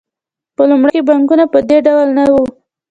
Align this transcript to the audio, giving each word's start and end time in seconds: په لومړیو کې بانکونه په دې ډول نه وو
په 0.55 0.63
لومړیو 0.69 0.95
کې 1.03 1.07
بانکونه 1.09 1.45
په 1.53 1.59
دې 1.69 1.77
ډول 1.87 2.07
نه 2.17 2.25
وو 2.33 2.43